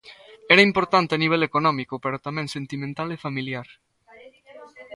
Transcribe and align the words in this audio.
Era 0.53 0.67
importante 0.69 1.13
a 1.13 1.21
nivel 1.23 1.41
económico 1.49 1.95
pero 2.03 2.23
tamén 2.27 2.47
sentimental 2.55 3.07
e 3.15 3.21
familiar. 3.25 3.67